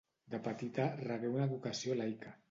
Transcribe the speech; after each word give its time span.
De 0.35 0.37
petita 0.47 0.85
rebé 1.01 1.29
una 1.33 1.45
educació 1.51 1.99
laica. 2.01 2.33